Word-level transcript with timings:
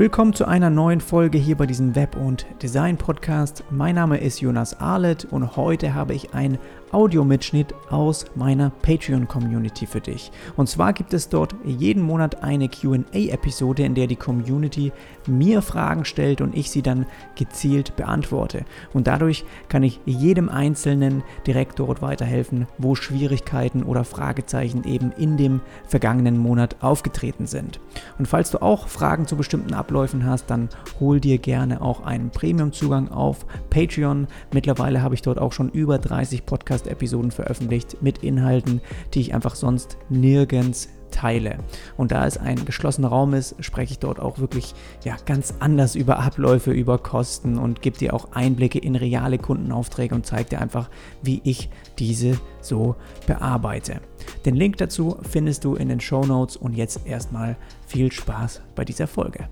Willkommen 0.00 0.32
zu 0.32 0.48
einer 0.48 0.70
neuen 0.70 1.02
Folge 1.02 1.36
hier 1.36 1.58
bei 1.58 1.66
diesem 1.66 1.94
Web- 1.94 2.16
und 2.16 2.46
Design-Podcast. 2.62 3.64
Mein 3.68 3.96
Name 3.96 4.16
ist 4.16 4.40
Jonas 4.40 4.80
Arlet 4.80 5.26
und 5.26 5.56
heute 5.56 5.92
habe 5.92 6.14
ich 6.14 6.32
ein 6.32 6.56
Audiomitschnitt 6.92 7.74
aus 7.90 8.24
meiner 8.34 8.70
Patreon-Community 8.70 9.86
für 9.86 10.00
dich. 10.00 10.32
Und 10.56 10.68
zwar 10.68 10.92
gibt 10.92 11.14
es 11.14 11.28
dort 11.28 11.54
jeden 11.64 12.02
Monat 12.02 12.42
eine 12.42 12.68
QA-Episode, 12.68 13.84
in 13.84 13.94
der 13.94 14.06
die 14.06 14.16
Community 14.16 14.92
mir 15.26 15.62
Fragen 15.62 16.04
stellt 16.04 16.40
und 16.40 16.56
ich 16.56 16.70
sie 16.70 16.82
dann 16.82 17.06
gezielt 17.36 17.96
beantworte. 17.96 18.64
Und 18.92 19.06
dadurch 19.06 19.44
kann 19.68 19.82
ich 19.82 20.00
jedem 20.04 20.48
Einzelnen 20.48 21.22
direkt 21.46 21.78
dort 21.78 22.02
weiterhelfen, 22.02 22.66
wo 22.78 22.94
Schwierigkeiten 22.94 23.82
oder 23.82 24.04
Fragezeichen 24.04 24.84
eben 24.84 25.12
in 25.12 25.36
dem 25.36 25.60
vergangenen 25.86 26.38
Monat 26.38 26.76
aufgetreten 26.80 27.46
sind. 27.46 27.80
Und 28.18 28.26
falls 28.26 28.50
du 28.50 28.62
auch 28.62 28.88
Fragen 28.88 29.26
zu 29.26 29.36
bestimmten 29.36 29.74
Abläufen 29.74 30.24
hast, 30.24 30.50
dann 30.50 30.68
hol 30.98 31.20
dir 31.20 31.38
gerne 31.38 31.82
auch 31.82 32.02
einen 32.02 32.30
Premium-Zugang 32.30 33.08
auf 33.08 33.46
Patreon. 33.70 34.26
Mittlerweile 34.52 35.02
habe 35.02 35.14
ich 35.14 35.22
dort 35.22 35.38
auch 35.38 35.52
schon 35.52 35.70
über 35.70 35.98
30 35.98 36.46
Podcasts 36.46 36.79
Podcast-Episoden 36.80 37.30
veröffentlicht 37.30 38.02
mit 38.02 38.18
Inhalten, 38.18 38.80
die 39.14 39.20
ich 39.20 39.34
einfach 39.34 39.54
sonst 39.54 39.96
nirgends 40.08 40.88
teile. 41.10 41.58
Und 41.96 42.12
da 42.12 42.26
es 42.26 42.38
ein 42.38 42.64
geschlossener 42.64 43.08
Raum 43.08 43.34
ist, 43.34 43.56
spreche 43.60 43.92
ich 43.92 43.98
dort 43.98 44.20
auch 44.20 44.38
wirklich 44.38 44.74
ja, 45.04 45.16
ganz 45.26 45.54
anders 45.58 45.96
über 45.96 46.20
Abläufe, 46.20 46.70
über 46.70 46.98
Kosten 46.98 47.58
und 47.58 47.82
gebe 47.82 47.98
dir 47.98 48.14
auch 48.14 48.32
Einblicke 48.32 48.78
in 48.78 48.94
reale 48.94 49.38
Kundenaufträge 49.38 50.14
und 50.14 50.24
zeige 50.24 50.50
dir 50.50 50.60
einfach, 50.60 50.88
wie 51.22 51.40
ich 51.44 51.68
diese 51.98 52.38
so 52.60 52.94
bearbeite. 53.26 54.00
Den 54.44 54.54
Link 54.54 54.76
dazu 54.76 55.16
findest 55.28 55.64
du 55.64 55.74
in 55.74 55.88
den 55.88 56.00
Show 56.00 56.24
Notes 56.24 56.56
und 56.56 56.76
jetzt 56.76 57.06
erstmal 57.06 57.56
viel 57.86 58.12
Spaß 58.12 58.62
bei 58.76 58.84
dieser 58.84 59.08
Folge. 59.08 59.48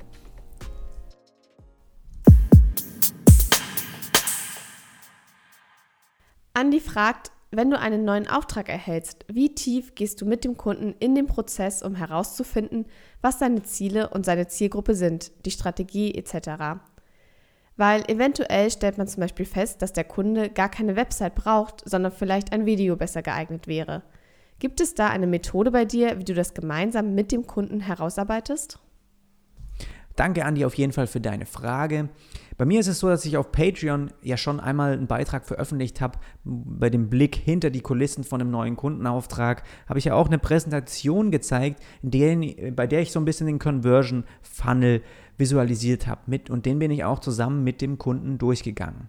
Andi 6.58 6.80
fragt, 6.80 7.30
wenn 7.52 7.70
du 7.70 7.78
einen 7.78 8.04
neuen 8.04 8.26
Auftrag 8.26 8.68
erhältst, 8.68 9.24
wie 9.28 9.54
tief 9.54 9.94
gehst 9.94 10.20
du 10.20 10.26
mit 10.26 10.42
dem 10.42 10.56
Kunden 10.56 10.92
in 10.98 11.14
den 11.14 11.28
Prozess, 11.28 11.84
um 11.84 11.94
herauszufinden, 11.94 12.86
was 13.22 13.38
seine 13.38 13.62
Ziele 13.62 14.08
und 14.08 14.26
seine 14.26 14.48
Zielgruppe 14.48 14.96
sind, 14.96 15.30
die 15.46 15.52
Strategie 15.52 16.12
etc. 16.16 16.80
Weil 17.76 18.02
eventuell 18.10 18.72
stellt 18.72 18.98
man 18.98 19.06
zum 19.06 19.20
Beispiel 19.20 19.46
fest, 19.46 19.82
dass 19.82 19.92
der 19.92 20.02
Kunde 20.02 20.50
gar 20.50 20.68
keine 20.68 20.96
Website 20.96 21.36
braucht, 21.36 21.88
sondern 21.88 22.10
vielleicht 22.10 22.52
ein 22.52 22.66
Video 22.66 22.96
besser 22.96 23.22
geeignet 23.22 23.68
wäre. 23.68 24.02
Gibt 24.58 24.80
es 24.80 24.94
da 24.94 25.10
eine 25.10 25.28
Methode 25.28 25.70
bei 25.70 25.84
dir, 25.84 26.18
wie 26.18 26.24
du 26.24 26.34
das 26.34 26.54
gemeinsam 26.54 27.14
mit 27.14 27.30
dem 27.30 27.46
Kunden 27.46 27.78
herausarbeitest? 27.78 28.80
Danke, 30.18 30.44
Andi, 30.44 30.64
auf 30.64 30.74
jeden 30.74 30.92
Fall 30.92 31.06
für 31.06 31.20
deine 31.20 31.46
Frage. 31.46 32.08
Bei 32.56 32.64
mir 32.64 32.80
ist 32.80 32.88
es 32.88 32.98
so, 32.98 33.08
dass 33.08 33.24
ich 33.24 33.36
auf 33.36 33.52
Patreon 33.52 34.10
ja 34.20 34.36
schon 34.36 34.58
einmal 34.58 34.92
einen 34.92 35.06
Beitrag 35.06 35.46
veröffentlicht 35.46 36.00
habe. 36.00 36.18
Bei 36.42 36.90
dem 36.90 37.08
Blick 37.08 37.36
hinter 37.36 37.70
die 37.70 37.82
Kulissen 37.82 38.24
von 38.24 38.40
einem 38.40 38.50
neuen 38.50 38.74
Kundenauftrag 38.74 39.62
habe 39.88 40.00
ich 40.00 40.06
ja 40.06 40.14
auch 40.14 40.26
eine 40.26 40.40
Präsentation 40.40 41.30
gezeigt, 41.30 41.80
der, 42.02 42.36
bei 42.72 42.88
der 42.88 43.00
ich 43.00 43.12
so 43.12 43.20
ein 43.20 43.24
bisschen 43.24 43.46
den 43.46 43.60
Conversion 43.60 44.24
Funnel 44.42 45.02
visualisiert 45.36 46.08
habe. 46.08 46.22
Mit, 46.26 46.50
und 46.50 46.66
den 46.66 46.80
bin 46.80 46.90
ich 46.90 47.04
auch 47.04 47.20
zusammen 47.20 47.62
mit 47.62 47.80
dem 47.80 47.96
Kunden 47.96 48.38
durchgegangen. 48.38 49.08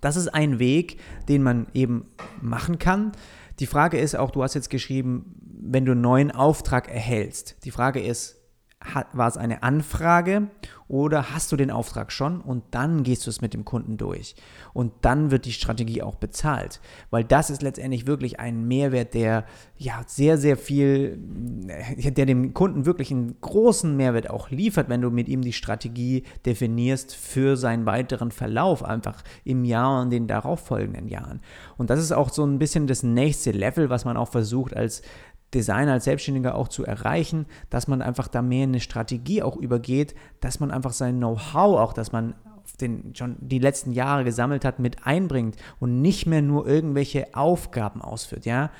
Das 0.00 0.16
ist 0.16 0.28
ein 0.28 0.58
Weg, 0.58 0.98
den 1.28 1.42
man 1.42 1.66
eben 1.74 2.06
machen 2.40 2.78
kann. 2.78 3.12
Die 3.58 3.66
Frage 3.66 3.98
ist 3.98 4.16
auch, 4.16 4.30
du 4.30 4.42
hast 4.42 4.54
jetzt 4.54 4.70
geschrieben, 4.70 5.36
wenn 5.60 5.84
du 5.84 5.92
einen 5.92 6.00
neuen 6.00 6.30
Auftrag 6.30 6.88
erhältst. 6.88 7.66
Die 7.66 7.70
Frage 7.70 8.00
ist, 8.00 8.41
war 9.12 9.28
es 9.28 9.36
eine 9.36 9.62
Anfrage 9.62 10.48
oder 10.88 11.30
hast 11.32 11.50
du 11.50 11.56
den 11.56 11.70
Auftrag 11.70 12.12
schon 12.12 12.40
und 12.40 12.64
dann 12.72 13.02
gehst 13.02 13.26
du 13.26 13.30
es 13.30 13.40
mit 13.40 13.54
dem 13.54 13.64
Kunden 13.64 13.96
durch 13.96 14.34
und 14.74 14.92
dann 15.00 15.30
wird 15.30 15.46
die 15.46 15.52
Strategie 15.52 16.02
auch 16.02 16.16
bezahlt, 16.16 16.80
weil 17.10 17.24
das 17.24 17.48
ist 17.48 17.62
letztendlich 17.62 18.06
wirklich 18.06 18.40
ein 18.40 18.68
Mehrwert, 18.68 19.14
der 19.14 19.46
ja 19.78 20.02
sehr 20.06 20.36
sehr 20.36 20.56
viel, 20.56 21.18
der 21.18 22.26
dem 22.26 22.52
Kunden 22.52 22.84
wirklich 22.84 23.10
einen 23.10 23.40
großen 23.40 23.96
Mehrwert 23.96 24.28
auch 24.28 24.50
liefert, 24.50 24.88
wenn 24.88 25.00
du 25.00 25.10
mit 25.10 25.28
ihm 25.28 25.40
die 25.40 25.54
Strategie 25.54 26.24
definierst 26.44 27.16
für 27.16 27.56
seinen 27.56 27.86
weiteren 27.86 28.30
Verlauf 28.30 28.84
einfach 28.84 29.22
im 29.44 29.64
Jahr 29.64 30.02
und 30.02 30.10
den 30.10 30.26
darauffolgenden 30.26 31.08
Jahren. 31.08 31.40
Und 31.78 31.88
das 31.88 32.00
ist 32.00 32.12
auch 32.12 32.30
so 32.30 32.44
ein 32.44 32.58
bisschen 32.58 32.86
das 32.86 33.02
nächste 33.02 33.52
Level, 33.52 33.88
was 33.88 34.04
man 34.04 34.16
auch 34.16 34.28
versucht 34.28 34.76
als 34.76 35.02
Designer 35.54 35.92
als 35.92 36.04
Selbstständiger 36.04 36.54
auch 36.54 36.68
zu 36.68 36.84
erreichen, 36.84 37.46
dass 37.70 37.88
man 37.88 38.02
einfach 38.02 38.28
da 38.28 38.42
mehr 38.42 38.64
in 38.64 38.70
eine 38.70 38.80
Strategie 38.80 39.42
auch 39.42 39.56
übergeht, 39.56 40.14
dass 40.40 40.60
man 40.60 40.70
einfach 40.70 40.92
sein 40.92 41.18
Know-how 41.18 41.78
auch, 41.78 41.92
dass 41.92 42.12
man 42.12 42.34
den 42.80 43.14
schon 43.14 43.36
die 43.40 43.58
letzten 43.58 43.92
Jahre 43.92 44.24
gesammelt 44.24 44.64
hat, 44.64 44.78
mit 44.78 45.06
einbringt 45.06 45.56
und 45.78 46.00
nicht 46.00 46.26
mehr 46.26 46.42
nur 46.42 46.66
irgendwelche 46.66 47.34
Aufgaben 47.34 48.02
ausführt, 48.02 48.46
ja. 48.46 48.70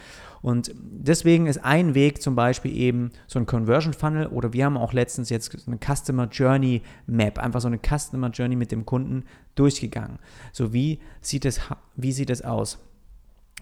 Und 0.41 0.73
deswegen 0.77 1.47
ist 1.47 1.65
ein 1.65 1.95
Weg 1.95 2.21
zum 2.21 2.35
Beispiel 2.35 2.77
eben 2.77 3.13
so 3.29 3.39
ein 3.39 3.47
Conversion 3.47 3.93
Funnel 3.93 4.27
oder 4.27 4.53
wir 4.53 4.65
haben 4.65 4.77
auch 4.77 4.93
letztens 4.93 5.31
jetzt 5.31 5.57
eine 5.69 5.79
Customer 5.79 6.27
Journey 6.27 6.83
Map, 7.07 7.39
einfach 7.39 7.61
so 7.61 7.69
eine 7.69 7.79
Customer 7.79 8.29
Journey 8.31 8.57
mit 8.57 8.73
dem 8.73 8.85
Kunden 8.85 9.25
durchgegangen. 9.55 10.19
So 10.53 10.73
wie 10.73 10.99
sieht 11.21 11.45
es, 11.45 11.61
wie 11.95 12.11
sieht 12.11 12.31
es 12.31 12.43
aus? 12.43 12.79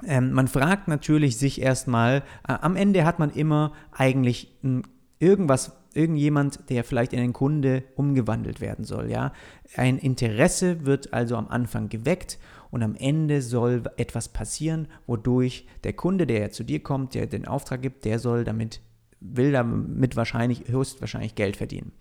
Ähm, 0.07 0.33
man 0.33 0.49
fragt 0.49 0.89
natürlich 0.89 1.37
sich 1.37 1.61
erstmal, 1.61 2.23
äh, 2.49 2.53
am 2.61 2.77
Ende 2.77 3.05
hat 3.05 3.19
man 3.19 3.31
immer 3.31 3.73
eigentlich 3.93 4.57
m, 4.63 4.83
irgendwas, 5.19 5.73
irgendjemand, 5.95 6.71
der 6.71 6.85
vielleicht 6.85 7.13
in 7.13 7.21
einen 7.21 7.33
Kunde 7.33 7.83
umgewandelt 7.97 8.61
werden 8.61 8.85
soll, 8.85 9.11
ja. 9.11 9.33
Ein 9.77 9.99
Interesse 9.99 10.85
wird 10.85 11.13
also 11.13 11.37
am 11.37 11.49
Anfang 11.49 11.89
geweckt 11.89 12.39
und 12.71 12.83
am 12.83 12.95
Ende 12.95 13.43
soll 13.43 13.83
etwas 13.97 14.29
passieren, 14.29 14.89
wodurch 15.07 15.67
der 15.85 15.93
Kunde, 15.93 16.27
der 16.27 16.41
ja 16.41 16.51
zu 16.51 16.65
dir 16.65 16.83
kommt, 16.83 17.15
der 17.15 17.27
den 17.27 17.47
Auftrag 17.47 17.83
gibt, 17.83 18.05
der 18.05 18.19
soll 18.19 18.45
damit, 18.45 18.81
will 19.21 19.53
damit 19.53 20.17
wahrscheinlich, 20.17 20.69
höchstwahrscheinlich 20.69 21.35
Geld 21.35 21.57
verdienen. 21.57 21.93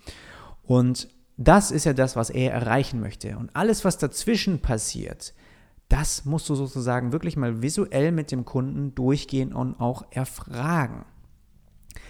Und 0.64 1.10
das 1.38 1.72
ist 1.72 1.86
ja 1.86 1.94
das, 1.94 2.16
was 2.16 2.30
er 2.30 2.52
erreichen 2.52 3.00
möchte. 3.00 3.38
Und 3.38 3.56
alles, 3.56 3.86
was 3.86 3.98
dazwischen 3.98 4.60
passiert, 4.60 5.34
das 5.90 6.24
musst 6.26 6.48
du 6.50 6.56
sozusagen 6.56 7.12
wirklich 7.12 7.36
mal 7.36 7.62
visuell 7.62 8.12
mit 8.12 8.32
dem 8.32 8.46
Kunden 8.46 8.96
durchgehen 8.96 9.54
und 9.54 9.80
auch 9.80 10.06
erfragen. 10.12 11.06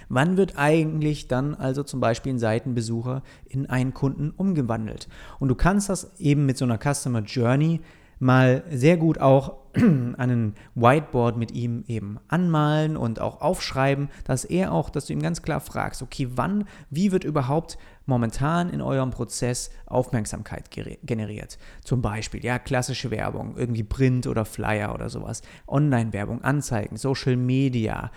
Wann 0.09 0.37
wird 0.37 0.57
eigentlich 0.57 1.27
dann 1.27 1.55
also 1.55 1.83
zum 1.83 1.99
Beispiel 1.99 2.33
ein 2.33 2.39
Seitenbesucher 2.39 3.23
in 3.45 3.67
einen 3.67 3.93
Kunden 3.93 4.31
umgewandelt? 4.31 5.07
Und 5.39 5.49
du 5.49 5.55
kannst 5.55 5.87
das 5.87 6.19
eben 6.19 6.45
mit 6.45 6.57
so 6.57 6.65
einer 6.65 6.79
Customer 6.79 7.21
Journey 7.21 7.79
mal 8.19 8.63
sehr 8.69 8.97
gut 8.97 9.19
auch 9.19 9.55
einen 9.73 10.55
Whiteboard 10.75 11.37
mit 11.37 11.51
ihm 11.51 11.83
eben 11.87 12.19
anmalen 12.27 12.97
und 12.97 13.19
auch 13.21 13.41
aufschreiben, 13.41 14.09
dass 14.25 14.45
er 14.45 14.71
auch, 14.71 14.89
dass 14.89 15.05
du 15.05 15.13
ihm 15.13 15.21
ganz 15.21 15.41
klar 15.41 15.59
fragst, 15.59 16.01
okay, 16.01 16.27
wann, 16.35 16.65
wie 16.89 17.11
wird 17.11 17.23
überhaupt 17.23 17.77
momentan 18.05 18.69
in 18.69 18.81
eurem 18.81 19.11
Prozess 19.11 19.69
Aufmerksamkeit 19.85 20.71
generiert? 20.71 21.57
Zum 21.83 22.01
Beispiel, 22.01 22.43
ja, 22.43 22.57
klassische 22.57 23.11
Werbung, 23.11 23.55
irgendwie 23.57 23.83
Print 23.83 24.27
oder 24.27 24.45
Flyer 24.45 24.93
oder 24.93 25.09
sowas, 25.09 25.41
Online-Werbung, 25.67 26.43
Anzeigen, 26.43 26.97
Social 26.97 27.35
Media, 27.35 28.11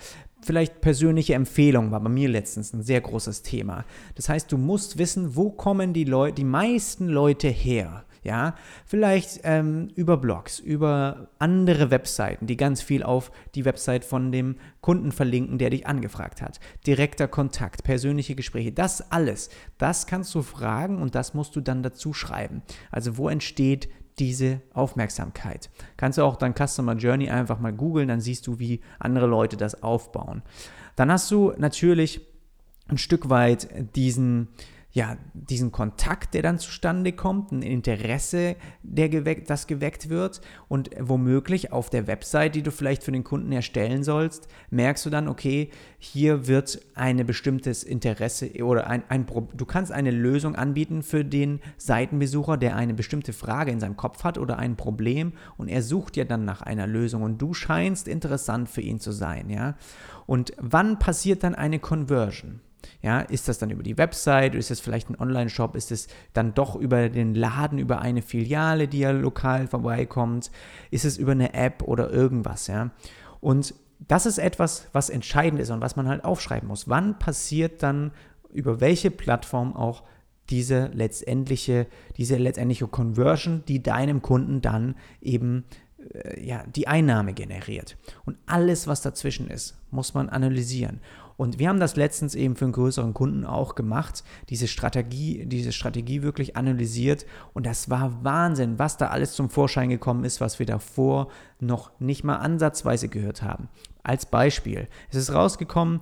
Vielleicht 0.45 0.81
persönliche 0.81 1.35
Empfehlung 1.35 1.93
war 1.93 2.01
bei 2.01 2.09
mir 2.09 2.29
letztens 2.29 2.73
ein 2.73 2.83
sehr 2.83 3.01
großes 3.01 3.43
Thema. 3.43 3.85
Das 4.17 4.29
heißt, 4.29 4.51
du 4.51 4.59
musst 4.59 4.99
wissen, 4.99 5.37
wo 5.37 5.51
kommen 5.51 5.93
die 5.93 6.03
Leute, 6.03 6.35
die 6.35 6.45
meisten 6.45 7.07
Leute 7.07 7.47
her? 7.47 8.05
Ja, 8.25 8.55
vielleicht 8.87 9.41
ähm, 9.43 9.89
über 9.97 10.17
Blogs, 10.17 10.61
über 10.61 11.29
andere 11.41 11.91
Webseiten, 11.91 12.47
die 12.47 12.57
ganz 12.57 12.81
viel 12.81 13.03
auf 13.03 13.33
die 13.57 13.65
Website 13.65 14.05
von 14.05 14.31
dem 14.31 14.57
Kunden 14.81 15.11
verlinken, 15.11 15.59
der 15.59 15.71
dich 15.71 15.89
angefragt 15.89 16.41
hat. 16.41 16.61
Direkter 16.87 17.27
Kontakt, 17.27 17.83
persönliche 17.83 18.37
Gespräche, 18.37 18.71
das 18.71 19.11
alles, 19.11 19.51
das 19.77 20.07
kannst 20.07 20.33
du 20.37 20.43
fragen 20.43 21.03
und 21.03 21.17
das 21.17 21.35
musst 21.35 21.57
du 21.57 21.61
dann 21.61 21.83
dazu 21.83 22.13
schreiben. 22.13 22.63
Also 22.93 23.17
wo 23.17 23.29
entsteht 23.29 23.89
diese 24.19 24.61
Aufmerksamkeit. 24.73 25.71
Kannst 25.97 26.19
du 26.19 26.23
auch 26.23 26.37
dein 26.37 26.55
Customer 26.55 26.95
Journey 26.95 27.31
einfach 27.31 27.59
mal 27.59 27.73
googeln, 27.73 28.09
dann 28.09 28.21
siehst 28.21 28.47
du, 28.47 28.59
wie 28.59 28.81
andere 29.01 29.27
Leute 29.27 29.57
das 29.57 29.83
aufbauen. 29.83 30.43
Dann 30.97 31.11
hast 31.11 31.31
du 31.31 31.53
natürlich 31.57 32.21
ein 32.89 32.99
Stück 32.99 33.31
weit 33.31 33.69
diesen 33.97 34.49
ja, 34.95 35.17
diesen 35.33 35.73
Kontakt, 35.73 36.35
der 36.35 36.43
dann 36.43 36.59
zustande 36.59 37.13
kommt, 37.13 37.51
ein 37.51 37.63
Interesse, 37.63 38.57
der 38.83 39.09
geweckt, 39.09 39.49
das 39.49 39.67
geweckt 39.67 40.11
wird 40.11 40.43
und 40.69 40.91
womöglich 41.01 41.73
auf 41.73 41.89
der 41.89 42.07
Website, 42.07 42.55
die 42.55 42.63
du 42.63 42.71
vielleicht 42.71 43.03
für 43.03 43.11
den 43.11 43.25
Kunden 43.25 43.53
erstellen 43.53 44.05
sollst, 44.05 44.49
merkst 44.71 45.07
du 45.07 45.11
dann, 45.11 45.29
okay, 45.29 45.71
hier 45.99 46.47
wird 46.47 46.83
ein 46.95 47.25
bestimmtes 47.25 47.85
Interesse 47.85 48.51
oder 48.63 48.87
ein, 48.87 49.03
ein 49.09 49.25
du 49.25 49.65
kannst 49.65 49.93
eine 49.93 50.11
Lösung 50.11 50.57
anbieten 50.57 51.03
für 51.03 51.25
den 51.25 51.61
Seitenbesucher, 51.79 52.59
der 52.59 52.77
eine 52.77 52.93
bestimmte 52.93 53.33
Frage 53.33 53.71
in 53.71 53.81
seinem 53.81 53.97
Kopf 53.97 54.25
hat 54.25 54.37
oder 54.37 54.59
ein 54.59 54.77
Problem 54.77 55.33
und 55.57 55.69
er 55.69 55.83
sucht 55.83 56.19
ja 56.19 56.25
dann 56.25 56.45
nach 56.45 56.61
einer 56.61 56.87
Lösung 56.87 57.23
und 57.23 57.41
du 57.41 57.55
scheinst 57.55 58.09
interessant 58.09 58.69
für 58.69 58.83
ihn 58.83 59.01
zu 59.01 59.13
sein, 59.13 59.49
ja. 59.49 59.75
Und 60.27 60.53
wann 60.59 60.99
passiert 60.99 61.43
dann 61.43 61.55
eine 61.55 61.79
Conversion? 61.79 62.61
Ja, 63.01 63.21
ist 63.21 63.49
das 63.49 63.59
dann 63.59 63.71
über 63.71 63.83
die 63.83 63.99
Website, 63.99 64.55
ist 64.55 64.71
es 64.71 64.81
vielleicht 64.81 65.11
ein 65.11 65.19
Online-Shop, 65.19 65.77
ist 65.77 65.93
es 65.93 66.09
dann 66.33 66.55
doch 66.55 66.77
über 66.77 67.09
den 67.09 67.35
Laden, 67.35 67.79
über 67.79 68.01
eine 68.01 68.23
Filiale, 68.23 68.89
die 68.89 69.01
ja 69.01 69.11
lokal 69.11 69.67
vorbeikommt, 69.69 70.51
ist 70.91 71.05
es 71.05 71.19
über 71.19 71.33
eine 71.33 71.55
App 71.55 71.83
oder 71.83 72.11
irgendwas, 72.11 72.67
ja. 72.67 72.91
Und 73.41 73.75
das 74.09 74.27
ist 74.27 74.39
etwas, 74.39 74.89
was 74.93 75.11
entscheidend 75.11 75.61
ist 75.61 75.71
und 75.71 75.81
was 75.81 75.97
man 75.97 76.09
halt 76.09 76.25
aufschreiben 76.25 76.69
muss. 76.69 76.89
Wann 76.89 77.19
passiert 77.19 77.83
dann 77.83 78.13
über 78.53 78.81
welche 78.81 79.11
Plattform 79.11 79.75
auch 79.75 80.03
diese 80.51 80.87
letztendliche, 80.89 81.87
diese 82.17 82.37
letztendliche 82.37 82.87
Conversion, 82.87 83.63
die 83.69 83.83
deinem 83.83 84.23
Kunden 84.23 84.61
dann 84.61 84.97
eben 85.21 85.65
äh, 86.13 86.45
ja, 86.45 86.65
die 86.67 86.89
Einnahme 86.89 87.33
generiert. 87.33 87.97
Und 88.25 88.37
alles, 88.47 88.87
was 88.87 89.03
dazwischen 89.03 89.49
ist, 89.49 89.79
muss 89.91 90.15
man 90.15 90.29
analysieren. 90.29 91.01
Und 91.43 91.59
wir 91.59 91.69
haben 91.69 91.81
das 91.81 91.97
letztens 91.97 92.37
eben 92.37 92.55
für 92.55 92.67
einen 92.67 92.73
größeren 92.73 93.15
Kunden 93.15 93.45
auch 93.45 93.75
gemacht, 93.75 94.23
diese 94.49 94.69
Strategie, 94.69 95.45
diese 95.45 95.73
Strategie 95.73 96.23
wirklich 96.23 96.57
analysiert. 96.57 97.27
Und 97.53 97.67
das 97.67 97.91
war 97.91 98.23
Wahnsinn, 98.23 98.79
was 98.79 98.97
da 98.97 99.09
alles 99.09 99.33
zum 99.33 99.51
Vorschein 99.51 99.89
gekommen 99.89 100.23
ist, 100.23 100.41
was 100.41 100.61
wir 100.61 100.67
davor 100.67 101.33
noch 101.59 101.99
nicht 101.99 102.23
mal 102.23 102.37
ansatzweise 102.37 103.09
gehört 103.09 103.43
haben. 103.43 103.69
Als 104.05 104.25
Beispiel, 104.25 104.87
es 105.11 105.17
ist 105.17 105.35
rausgekommen, 105.35 106.01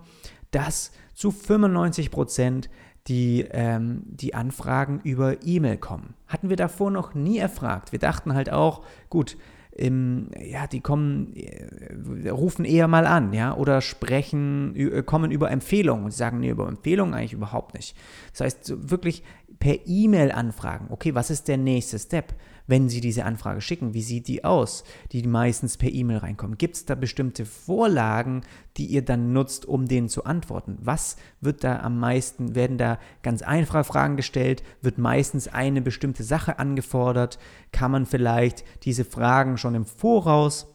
dass 0.51 0.93
zu 1.15 1.31
95 1.31 2.11
Prozent 2.11 2.69
die, 3.07 3.47
ähm, 3.51 4.03
die 4.09 4.35
Anfragen 4.35 5.01
über 5.05 5.43
E-Mail 5.43 5.79
kommen. 5.79 6.13
Hatten 6.29 6.51
wir 6.51 6.57
davor 6.57 6.91
noch 6.91 7.15
nie 7.15 7.39
erfragt. 7.39 7.93
Wir 7.93 7.99
dachten 7.99 8.35
halt 8.35 8.53
auch, 8.53 8.85
gut, 9.09 9.39
im, 9.73 10.31
ja, 10.39 10.67
die 10.67 10.81
kommen, 10.81 11.35
äh, 11.37 12.29
rufen 12.29 12.65
eher 12.65 12.89
mal 12.89 13.07
an, 13.07 13.33
ja, 13.33 13.57
oder 13.57 13.81
sprechen, 13.81 14.75
äh, 14.77 15.03
kommen 15.03 15.31
über 15.31 15.51
Empfehlungen 15.51 16.05
und 16.07 16.11
sagen, 16.13 16.41
nee, 16.41 16.51
über 16.51 16.69
Empfehlungen 16.69 17.15
eigentlich 17.15 17.33
überhaupt 17.33 17.75
nicht. 17.75 17.97
Das 18.33 18.41
heißt, 18.41 18.91
wirklich 18.91 19.23
per 19.59 19.87
E-Mail 19.87 20.33
anfragen, 20.33 20.87
okay, 20.91 21.15
was 21.15 21.31
ist 21.31 21.49
der 21.49 21.59
nächste 21.59 21.99
Step? 21.99 22.35
Wenn 22.71 22.89
Sie 22.89 23.01
diese 23.01 23.25
Anfrage 23.25 23.61
schicken? 23.61 23.93
Wie 23.93 24.03
sieht 24.03 24.29
die 24.29 24.45
aus, 24.45 24.85
die 25.13 25.27
meistens 25.27 25.77
per 25.77 25.91
E-Mail 25.91 26.19
reinkommen? 26.19 26.57
Gibt 26.57 26.77
es 26.77 26.87
da 26.87 26.95
bestimmte 26.95 27.45
Vorlagen, 27.45 28.43
die 28.77 28.87
ihr 28.87 29.05
dann 29.05 29.33
nutzt, 29.33 29.67
um 29.67 29.89
denen 29.89 30.09
zu 30.09 30.25
antworten? 30.25 30.79
Was 30.81 31.17
wird 31.41 31.65
da 31.65 31.81
am 31.81 31.99
meisten, 31.99 32.55
werden 32.55 32.79
da 32.79 32.99
ganz 33.23 33.43
einfache 33.43 33.85
Fragen 33.85 34.17
gestellt? 34.17 34.63
Wird 34.81 34.99
meistens 34.99 35.49
eine 35.49 35.83
bestimmte 35.83 36.23
Sache 36.23 36.59
angefordert? 36.59 37.39
Kann 37.73 37.91
man 37.91 38.07
vielleicht 38.07 38.65
diese 38.85 39.05
Fragen 39.05 39.59
schon 39.59 39.75
im 39.75 39.85
Voraus 39.85 40.69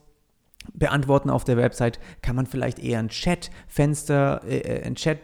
beantworten 0.74 1.30
auf 1.30 1.44
der 1.44 1.56
Website? 1.56 1.98
Kann 2.20 2.36
man 2.36 2.46
vielleicht 2.46 2.78
eher 2.78 2.98
ein 2.98 3.08
Chatfenster, 3.08 4.42
äh, 4.44 4.58
äh 4.58 4.82
ein 4.84 4.94
Chat 4.96 5.18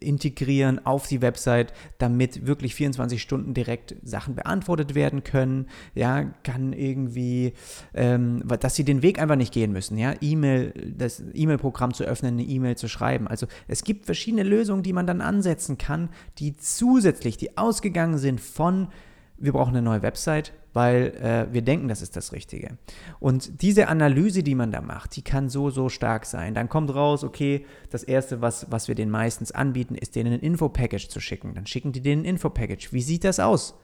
integrieren 0.00 0.84
auf 0.84 1.06
die 1.06 1.22
Website, 1.22 1.72
damit 1.98 2.46
wirklich 2.46 2.74
24 2.74 3.20
Stunden 3.20 3.54
direkt 3.54 3.96
Sachen 4.02 4.34
beantwortet 4.34 4.94
werden 4.94 5.24
können. 5.24 5.66
Ja, 5.94 6.24
kann 6.42 6.72
irgendwie, 6.72 7.54
ähm, 7.94 8.42
dass 8.60 8.74
sie 8.74 8.84
den 8.84 9.02
Weg 9.02 9.20
einfach 9.20 9.36
nicht 9.36 9.52
gehen 9.52 9.72
müssen. 9.72 9.98
Ja, 9.98 10.14
E-Mail, 10.20 10.94
das 10.96 11.22
E-Mail-Programm 11.34 11.94
zu 11.94 12.04
öffnen, 12.04 12.34
eine 12.34 12.44
E-Mail 12.44 12.76
zu 12.76 12.88
schreiben. 12.88 13.26
Also 13.26 13.46
es 13.68 13.84
gibt 13.84 14.06
verschiedene 14.06 14.42
Lösungen, 14.42 14.82
die 14.82 14.92
man 14.92 15.06
dann 15.06 15.20
ansetzen 15.20 15.78
kann, 15.78 16.10
die 16.38 16.56
zusätzlich, 16.56 17.36
die 17.36 17.56
ausgegangen 17.56 18.18
sind 18.18 18.40
von 18.40 18.88
wir 19.38 19.52
brauchen 19.52 19.70
eine 19.70 19.82
neue 19.82 20.02
Website, 20.02 20.52
weil 20.76 21.14
äh, 21.22 21.52
wir 21.54 21.62
denken, 21.62 21.88
das 21.88 22.02
ist 22.02 22.16
das 22.16 22.32
Richtige. 22.32 22.76
Und 23.18 23.62
diese 23.62 23.88
Analyse, 23.88 24.42
die 24.42 24.54
man 24.54 24.72
da 24.72 24.82
macht, 24.82 25.16
die 25.16 25.22
kann 25.22 25.48
so, 25.48 25.70
so 25.70 25.88
stark 25.88 26.26
sein. 26.26 26.52
Dann 26.52 26.68
kommt 26.68 26.94
raus, 26.94 27.24
okay, 27.24 27.64
das 27.88 28.02
Erste, 28.02 28.42
was, 28.42 28.70
was 28.70 28.86
wir 28.86 28.94
denen 28.94 29.10
meistens 29.10 29.52
anbieten, 29.52 29.94
ist 29.94 30.16
denen 30.16 30.34
ein 30.34 30.40
Info-Package 30.40 31.08
zu 31.08 31.18
schicken. 31.18 31.54
Dann 31.54 31.66
schicken 31.66 31.92
die 31.92 32.02
denen 32.02 32.22
ein 32.22 32.26
Info-Package. 32.26 32.92
Wie 32.92 33.00
sieht 33.00 33.24
das 33.24 33.40
aus? 33.40 33.78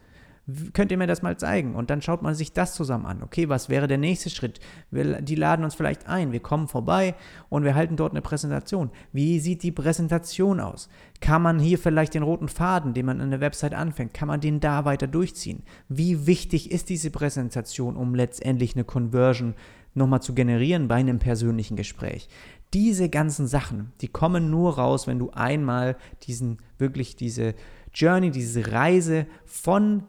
Könnt 0.73 0.91
ihr 0.91 0.99
mir 0.99 1.07
das 1.07 1.23
mal 1.23 1.37
zeigen? 1.37 1.77
Und 1.77 1.89
dann 1.89 2.03
schaut 2.03 2.23
man 2.23 2.35
sich 2.35 2.53
das 2.53 2.75
zusammen 2.75 3.07
an. 3.07 3.23
Okay, 3.23 3.49
was 3.49 3.69
wäre 3.69 3.87
der 3.87 3.99
nächste 3.99 4.29
Schritt? 4.29 4.59
Wir, 4.91 5.23
die 5.23 5.37
laden 5.37 5.65
uns 5.65 5.77
vielleicht 5.77 6.09
ein, 6.09 6.33
wir 6.33 6.41
kommen 6.41 6.67
vorbei 6.67 7.15
und 7.49 7.63
wir 7.63 7.77
halten 7.77 7.95
dort 7.95 8.13
eine 8.13 8.23
Präsentation. 8.23 8.91
Wie 9.13 9.39
sieht 9.39 9.63
die 9.63 9.71
Präsentation 9.71 10.59
aus? 10.59 10.89
Kann 11.21 11.43
man 11.43 11.61
hier 11.61 11.79
vielleicht 11.79 12.15
den 12.15 12.25
roten 12.25 12.49
Faden, 12.49 12.93
den 12.93 13.07
man 13.07 13.21
an 13.21 13.31
der 13.31 13.41
Website 13.41 13.73
anfängt, 13.73 14.15
kann 14.15 14.27
man 14.27 14.41
den 14.41 14.59
da 14.59 14.85
weiter 14.85 15.07
durchziehen? 15.07 15.63
Wie 15.89 16.27
wichtig 16.27 16.73
ist 16.73 16.89
diese 16.89 17.13
Präsentation, 17.13 17.97
um 17.97 18.17
letztendlich 18.17 18.75
eine 18.75 18.85
Conversion 18.85 19.55
nochmal 19.95 20.23
zu 20.23 20.35
generieren 20.35 20.89
bei 20.89 20.97
einem 20.97 21.21
persönlichen 21.21 21.77
Gespräch? 21.77 22.29
Diese 22.75 23.09
ganzen 23.09 23.47
Sachen, 23.47 23.93
die 24.01 24.09
kommen 24.09 24.51
nur 24.51 24.75
raus, 24.75 25.07
wenn 25.07 25.21
du 25.21 25.31
einmal 25.31 25.97
diesen, 26.27 26.59
wirklich 26.79 27.15
diese 27.15 27.55
Journey, 27.95 28.33
diese 28.33 28.73
Reise 28.73 29.27
von 29.45 30.05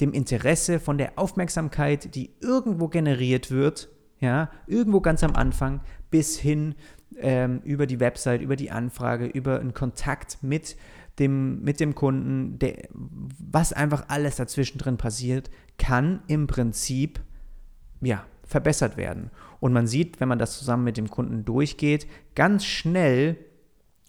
dem 0.00 0.12
Interesse, 0.12 0.80
von 0.80 0.98
der 0.98 1.18
Aufmerksamkeit, 1.18 2.14
die 2.14 2.30
irgendwo 2.40 2.88
generiert 2.88 3.50
wird, 3.50 3.88
ja, 4.20 4.50
irgendwo 4.66 5.00
ganz 5.00 5.22
am 5.24 5.34
Anfang, 5.34 5.80
bis 6.10 6.38
hin 6.38 6.74
ähm, 7.18 7.60
über 7.64 7.86
die 7.86 8.00
Website, 8.00 8.40
über 8.40 8.56
die 8.56 8.70
Anfrage, 8.70 9.26
über 9.26 9.60
einen 9.60 9.74
Kontakt 9.74 10.42
mit 10.42 10.76
dem, 11.18 11.62
mit 11.62 11.80
dem 11.80 11.94
Kunden, 11.94 12.58
der, 12.58 12.88
was 12.92 13.72
einfach 13.72 14.04
alles 14.08 14.36
dazwischen 14.36 14.78
drin 14.78 14.96
passiert, 14.96 15.50
kann 15.78 16.20
im 16.26 16.46
Prinzip 16.46 17.20
ja, 18.00 18.24
verbessert 18.44 18.96
werden. 18.96 19.30
Und 19.60 19.72
man 19.72 19.86
sieht, 19.86 20.20
wenn 20.20 20.28
man 20.28 20.38
das 20.38 20.58
zusammen 20.58 20.84
mit 20.84 20.96
dem 20.96 21.10
Kunden 21.10 21.44
durchgeht, 21.44 22.06
ganz 22.34 22.64
schnell, 22.64 23.36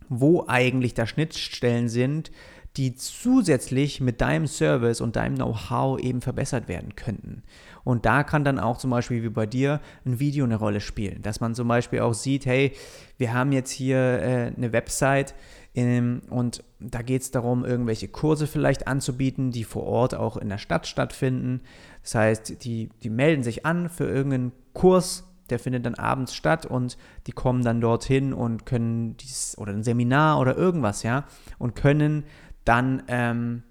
wo 0.10 0.46
eigentlich 0.48 0.94
da 0.94 1.06
Schnittstellen 1.06 1.90
sind, 1.90 2.32
die 2.78 2.96
zusätzlich 2.96 4.00
mit 4.02 4.22
deinem 4.22 4.48
Service 4.48 5.02
und 5.02 5.16
deinem 5.16 5.36
Know-how 5.36 6.00
eben 6.00 6.22
verbessert 6.22 6.68
werden 6.68 6.96
könnten. 6.96 7.44
Und 7.84 8.06
da 8.06 8.24
kann 8.24 8.44
dann 8.44 8.60
auch 8.60 8.78
zum 8.78 8.92
Beispiel 8.92 9.24
wie 9.24 9.30
bei 9.30 9.46
dir 9.46 9.82
ein 10.06 10.20
Video 10.20 10.46
eine 10.46 10.58
Rolle 10.58 10.80
spielen, 10.80 11.22
dass 11.22 11.40
man 11.40 11.56
zum 11.56 11.68
Beispiel 11.68 12.02
auch 12.02 12.14
sieht, 12.14 12.46
hey, 12.46 12.74
wir 13.18 13.34
haben 13.34 13.52
jetzt 13.52 13.72
hier 13.72 13.98
äh, 13.98 14.52
eine 14.56 14.74
Website 14.74 15.34
ähm, 15.74 16.22
und 16.30 16.64
da 16.80 17.02
geht 17.02 17.22
es 17.22 17.32
darum, 17.32 17.66
irgendwelche 17.66 18.08
Kurse 18.08 18.46
vielleicht 18.46 18.88
anzubieten, 18.88 19.52
die 19.52 19.64
vor 19.64 19.84
Ort 19.84 20.16
auch 20.16 20.38
in 20.38 20.50
der 20.50 20.58
Stadt 20.58 20.86
stattfinden. 20.86 21.62
Das 22.04 22.16
heißt, 22.16 22.64
die, 22.64 22.90
die 23.04 23.10
melden 23.10 23.44
sich 23.44 23.66
an 23.66 23.90
für 23.90 24.06
irgendeinen 24.06 24.52
Kurs, 24.74 25.24
der 25.50 25.60
findet 25.60 25.86
dann 25.86 25.96
abends 25.96 26.34
statt 26.34 26.66
und 26.66 26.98
die 27.26 27.32
kommen 27.32 27.64
dann 27.64 27.80
dorthin 27.80 28.34
und 28.34 28.66
können 28.66 29.16
dies 29.18 29.58
oder 29.58 29.72
ein 29.72 29.84
Seminar 29.84 30.40
oder 30.40 30.58
irgendwas, 30.58 31.04
ja, 31.04 31.26
und 31.58 31.76
können 31.76 32.24
dann 32.68 33.04
ähm, 33.08 33.64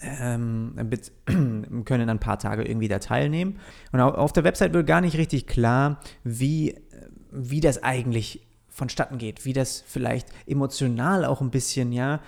ähm, 0.00 0.74
können 1.84 2.08
ein 2.08 2.18
paar 2.18 2.38
Tage 2.38 2.64
irgendwie 2.64 2.88
da 2.88 2.98
teilnehmen. 2.98 3.58
Und 3.92 4.00
auf 4.00 4.32
der 4.32 4.44
Website 4.44 4.72
wird 4.72 4.86
gar 4.86 5.00
nicht 5.00 5.16
richtig 5.16 5.46
klar, 5.46 6.00
wie, 6.24 6.76
wie 7.30 7.60
das 7.60 7.82
eigentlich 7.82 8.46
vonstatten 8.68 9.16
geht, 9.16 9.44
wie 9.44 9.54
das 9.54 9.82
vielleicht 9.86 10.28
emotional 10.46 11.24
auch 11.24 11.40
ein 11.40 11.50
bisschen, 11.50 11.92
ja, 11.92 12.20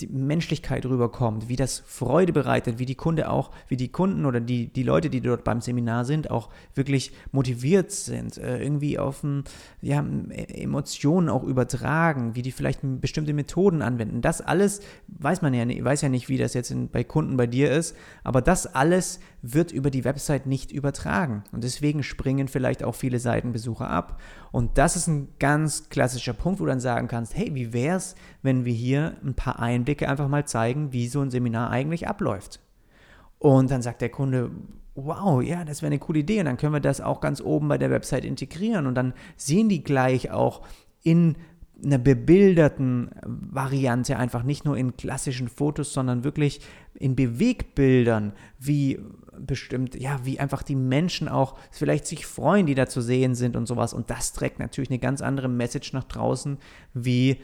die 0.00 0.06
Menschlichkeit 0.06 0.86
rüberkommt, 0.86 1.48
wie 1.48 1.56
das 1.56 1.82
Freude 1.86 2.32
bereitet, 2.32 2.78
wie 2.78 2.86
die 2.86 2.94
Kunde 2.94 3.30
auch, 3.30 3.50
wie 3.68 3.76
die 3.76 3.88
Kunden 3.88 4.26
oder 4.26 4.40
die, 4.40 4.68
die 4.68 4.82
Leute, 4.82 5.10
die 5.10 5.20
dort 5.20 5.44
beim 5.44 5.60
Seminar 5.60 6.04
sind, 6.04 6.30
auch 6.30 6.48
wirklich 6.74 7.12
motiviert 7.30 7.90
sind, 7.90 8.38
äh, 8.38 8.62
irgendwie 8.62 8.98
auf 8.98 9.22
ein, 9.22 9.44
ja, 9.80 10.04
Emotionen 10.30 11.28
auch 11.28 11.44
übertragen, 11.44 12.34
wie 12.34 12.42
die 12.42 12.52
vielleicht 12.52 12.80
bestimmte 12.82 13.34
Methoden 13.34 13.82
anwenden. 13.82 14.22
Das 14.22 14.40
alles 14.40 14.80
weiß 15.08 15.42
man 15.42 15.54
ja 15.54 15.64
nicht, 15.64 15.84
weiß 15.84 16.02
ja 16.02 16.08
nicht, 16.08 16.28
wie 16.28 16.38
das 16.38 16.54
jetzt 16.54 16.70
in, 16.70 16.88
bei 16.88 17.04
Kunden 17.04 17.36
bei 17.36 17.46
dir 17.46 17.70
ist, 17.70 17.96
aber 18.24 18.42
das 18.42 18.66
alles 18.74 19.20
wird 19.42 19.72
über 19.72 19.90
die 19.90 20.04
Website 20.04 20.46
nicht 20.46 20.70
übertragen. 20.70 21.42
Und 21.50 21.64
deswegen 21.64 22.04
springen 22.04 22.46
vielleicht 22.46 22.84
auch 22.84 22.94
viele 22.94 23.18
Seitenbesucher 23.18 23.90
ab. 23.90 24.20
Und 24.52 24.78
das 24.78 24.94
ist 24.94 25.08
ein 25.08 25.28
ganz 25.40 25.88
klassischer 25.88 26.32
Punkt, 26.32 26.60
wo 26.60 26.64
du 26.64 26.70
dann 26.70 26.80
sagen 26.80 27.08
kannst, 27.08 27.36
hey, 27.36 27.52
wie 27.54 27.72
wäre 27.72 27.96
es, 27.96 28.14
wenn 28.42 28.64
wir 28.64 28.72
hier 28.72 29.16
ein 29.24 29.34
paar 29.34 29.58
Einblicke 29.58 30.08
einfach 30.08 30.28
mal 30.28 30.46
zeigen, 30.46 30.92
wie 30.92 31.08
so 31.08 31.20
ein 31.20 31.30
Seminar 31.30 31.70
eigentlich 31.70 32.06
abläuft. 32.06 32.60
Und 33.40 33.72
dann 33.72 33.82
sagt 33.82 34.00
der 34.00 34.10
Kunde, 34.10 34.52
wow, 34.94 35.42
ja, 35.42 35.64
das 35.64 35.82
wäre 35.82 35.88
eine 35.90 35.98
coole 35.98 36.20
Idee. 36.20 36.38
Und 36.38 36.46
dann 36.46 36.56
können 36.56 36.74
wir 36.74 36.80
das 36.80 37.00
auch 37.00 37.20
ganz 37.20 37.40
oben 37.40 37.66
bei 37.66 37.78
der 37.78 37.90
Website 37.90 38.24
integrieren. 38.24 38.86
Und 38.86 38.94
dann 38.94 39.12
sehen 39.36 39.68
die 39.68 39.82
gleich 39.82 40.30
auch 40.30 40.62
in 41.02 41.34
einer 41.84 41.98
bebilderten 41.98 43.10
Variante, 43.24 44.16
einfach 44.16 44.44
nicht 44.44 44.64
nur 44.64 44.76
in 44.76 44.96
klassischen 44.96 45.48
Fotos, 45.48 45.92
sondern 45.92 46.22
wirklich 46.22 46.60
in 46.94 47.16
Bewegbildern, 47.16 48.34
wie 48.60 49.00
bestimmt, 49.46 49.94
ja, 49.94 50.20
wie 50.24 50.40
einfach 50.40 50.62
die 50.62 50.76
Menschen 50.76 51.28
auch 51.28 51.56
vielleicht 51.70 52.06
sich 52.06 52.26
freuen, 52.26 52.66
die 52.66 52.74
da 52.74 52.86
zu 52.86 53.00
sehen 53.00 53.34
sind 53.34 53.56
und 53.56 53.66
sowas. 53.66 53.94
Und 53.94 54.10
das 54.10 54.32
trägt 54.32 54.58
natürlich 54.58 54.90
eine 54.90 54.98
ganz 54.98 55.20
andere 55.20 55.48
Message 55.48 55.92
nach 55.92 56.04
draußen, 56.04 56.58
wie 56.94 57.38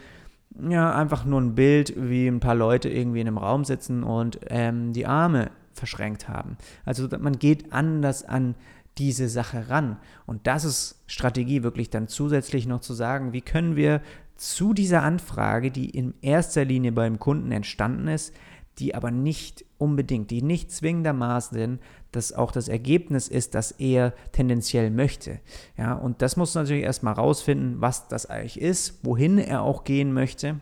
ja, 0.69 0.95
einfach 0.95 1.25
nur 1.25 1.41
ein 1.41 1.55
Bild, 1.55 1.93
wie 1.97 2.27
ein 2.27 2.41
paar 2.41 2.55
Leute 2.55 2.89
irgendwie 2.89 3.21
in 3.21 3.27
einem 3.27 3.39
Raum 3.39 3.65
sitzen 3.65 4.03
und 4.03 4.41
ähm, 4.49 4.93
die 4.93 5.07
Arme 5.07 5.51
verschränkt 5.75 6.29
haben. 6.29 6.57
Also 6.85 7.07
man 7.19 7.39
geht 7.39 7.73
anders 7.73 8.25
an 8.25 8.55
diese 8.97 9.29
Sache 9.29 9.69
ran. 9.69 9.99
Und 10.27 10.47
das 10.47 10.65
ist 10.65 11.03
Strategie, 11.07 11.63
wirklich 11.63 11.91
dann 11.91 12.09
zusätzlich 12.09 12.67
noch 12.67 12.81
zu 12.81 12.95
sagen, 12.95 13.33
wie 13.33 13.43
können 13.43 13.77
wir 13.77 14.03
zu 14.37 14.73
dieser 14.73 15.03
Anfrage, 15.03 15.71
die 15.71 15.91
in 15.91 16.15
erster 16.21 16.65
Linie 16.65 16.93
beim 16.93 17.19
Kunden 17.19 17.53
entstanden 17.53 18.09
ist, 18.09 18.35
die 18.79 18.95
aber 18.95 19.11
nicht 19.11 19.65
unbedingt, 19.79 20.31
die 20.31 20.43
nicht 20.43 20.71
zwingendermaßen 20.71 21.81
dass 22.13 22.33
auch 22.33 22.53
das 22.53 22.69
Ergebnis 22.69 23.29
ist, 23.29 23.55
das 23.55 23.73
er 23.73 24.15
tendenziell 24.33 24.91
möchte. 24.91 25.41
Ja, 25.77 25.95
und 25.95 26.23
das 26.23 26.37
muss 26.37 26.55
natürlich 26.55 26.85
erstmal 26.85 27.15
rausfinden, 27.15 27.81
was 27.81 28.09
das 28.09 28.27
eigentlich 28.27 28.61
ist, 28.61 29.05
wohin 29.05 29.39
er 29.39 29.63
auch 29.63 29.85
gehen 29.85 30.13
möchte 30.13 30.59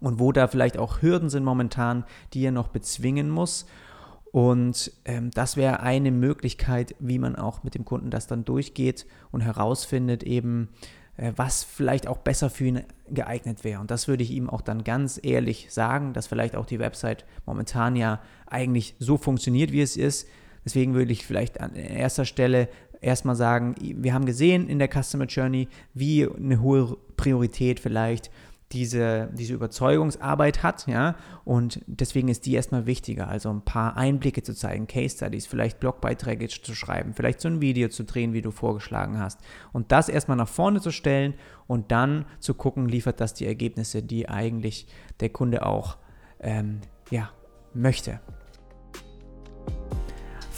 und 0.00 0.20
wo 0.20 0.30
da 0.30 0.46
vielleicht 0.46 0.78
auch 0.78 1.02
Hürden 1.02 1.30
sind 1.30 1.44
momentan, 1.44 2.04
die 2.32 2.44
er 2.44 2.52
noch 2.52 2.68
bezwingen 2.68 3.28
muss. 3.28 3.66
Und 4.30 4.92
ähm, 5.04 5.30
das 5.32 5.56
wäre 5.56 5.80
eine 5.80 6.12
Möglichkeit, 6.12 6.94
wie 7.00 7.18
man 7.18 7.34
auch 7.34 7.64
mit 7.64 7.74
dem 7.74 7.84
Kunden 7.84 8.10
das 8.10 8.26
dann 8.26 8.44
durchgeht 8.44 9.06
und 9.32 9.40
herausfindet 9.40 10.22
eben, 10.22 10.68
was 11.36 11.64
vielleicht 11.64 12.06
auch 12.06 12.18
besser 12.18 12.48
für 12.48 12.66
ihn 12.66 12.82
geeignet 13.10 13.64
wäre. 13.64 13.80
Und 13.80 13.90
das 13.90 14.06
würde 14.06 14.22
ich 14.22 14.30
ihm 14.30 14.48
auch 14.48 14.60
dann 14.60 14.84
ganz 14.84 15.18
ehrlich 15.22 15.66
sagen, 15.70 16.12
dass 16.12 16.28
vielleicht 16.28 16.54
auch 16.54 16.66
die 16.66 16.78
Website 16.78 17.24
momentan 17.44 17.96
ja 17.96 18.20
eigentlich 18.46 18.94
so 18.98 19.16
funktioniert, 19.16 19.72
wie 19.72 19.80
es 19.80 19.96
ist. 19.96 20.28
Deswegen 20.64 20.94
würde 20.94 21.12
ich 21.12 21.26
vielleicht 21.26 21.60
an 21.60 21.74
erster 21.74 22.24
Stelle 22.24 22.68
erstmal 23.00 23.36
sagen, 23.36 23.74
wir 23.80 24.14
haben 24.14 24.26
gesehen 24.26 24.68
in 24.68 24.78
der 24.78 24.88
Customer 24.88 25.26
Journey, 25.26 25.68
wie 25.94 26.28
eine 26.28 26.60
hohe 26.60 26.96
Priorität 27.16 27.80
vielleicht 27.80 28.30
diese, 28.72 29.30
diese 29.32 29.54
Überzeugungsarbeit 29.54 30.62
hat, 30.62 30.86
ja, 30.86 31.16
und 31.44 31.80
deswegen 31.86 32.28
ist 32.28 32.44
die 32.44 32.54
erstmal 32.54 32.84
wichtiger, 32.86 33.28
also 33.28 33.50
ein 33.50 33.62
paar 33.62 33.96
Einblicke 33.96 34.42
zu 34.42 34.54
zeigen, 34.54 34.86
Case 34.86 35.16
Studies, 35.16 35.46
vielleicht 35.46 35.80
Blogbeiträge 35.80 36.48
zu 36.48 36.74
schreiben, 36.74 37.14
vielleicht 37.14 37.40
so 37.40 37.48
ein 37.48 37.62
Video 37.62 37.88
zu 37.88 38.04
drehen, 38.04 38.34
wie 38.34 38.42
du 38.42 38.50
vorgeschlagen 38.50 39.18
hast 39.18 39.40
und 39.72 39.90
das 39.90 40.08
erstmal 40.08 40.36
nach 40.36 40.48
vorne 40.48 40.80
zu 40.80 40.90
stellen 40.90 41.34
und 41.66 41.90
dann 41.92 42.26
zu 42.40 42.54
gucken, 42.54 42.88
liefert 42.88 43.20
das 43.20 43.32
die 43.32 43.46
Ergebnisse, 43.46 44.02
die 44.02 44.28
eigentlich 44.28 44.86
der 45.20 45.30
Kunde 45.30 45.64
auch, 45.64 45.96
ähm, 46.40 46.80
ja, 47.10 47.30
möchte. 47.72 48.20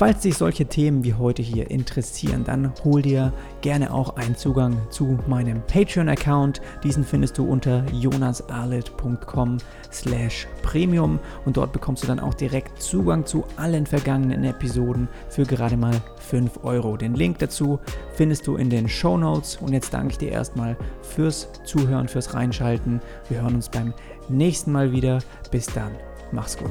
Falls 0.01 0.21
dich 0.23 0.39
solche 0.39 0.65
Themen 0.65 1.05
wie 1.05 1.13
heute 1.13 1.43
hier 1.43 1.71
interessieren, 1.71 2.43
dann 2.43 2.73
hol 2.85 3.03
dir 3.03 3.35
gerne 3.61 3.93
auch 3.93 4.17
einen 4.17 4.35
Zugang 4.35 4.81
zu 4.89 5.19
meinem 5.27 5.61
Patreon-Account. 5.67 6.63
Diesen 6.83 7.05
findest 7.05 7.37
du 7.37 7.45
unter 7.45 7.85
jonasarlet.com 7.93 9.59
slash 9.93 10.49
premium 10.63 11.19
und 11.45 11.59
dort 11.59 11.75
bekommst 11.75 12.03
du 12.03 12.07
dann 12.07 12.19
auch 12.19 12.33
direkt 12.33 12.81
Zugang 12.81 13.27
zu 13.27 13.45
allen 13.59 13.85
vergangenen 13.85 14.45
Episoden 14.45 15.07
für 15.29 15.45
gerade 15.45 15.77
mal 15.77 16.01
5 16.17 16.65
Euro. 16.65 16.97
Den 16.97 17.15
Link 17.15 17.39
dazu 17.41 17.79
findest 18.15 18.47
du 18.47 18.57
in 18.57 18.71
den 18.71 18.89
Show 18.89 19.19
Notes 19.19 19.59
und 19.61 19.75
jetzt 19.75 19.93
danke 19.93 20.13
ich 20.13 20.19
dir 20.19 20.31
erstmal 20.31 20.79
fürs 21.03 21.47
Zuhören, 21.65 22.09
fürs 22.09 22.33
Reinschalten. 22.33 23.03
Wir 23.29 23.43
hören 23.43 23.57
uns 23.57 23.69
beim 23.69 23.93
nächsten 24.31 24.73
Mal 24.73 24.93
wieder. 24.93 25.19
Bis 25.51 25.67
dann. 25.67 25.91
Mach's 26.33 26.57
gut. 26.57 26.71